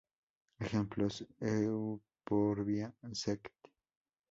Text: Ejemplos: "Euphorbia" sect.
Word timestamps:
Ejemplos: 0.59 1.23
"Euphorbia" 1.39 2.91
sect. 3.13 3.67